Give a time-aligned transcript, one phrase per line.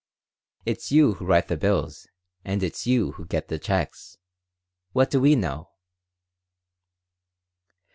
[0.65, 2.07] "It's you who write the bills,
[2.43, 4.17] and it's you who get the checks.
[4.93, 5.69] What do we know?"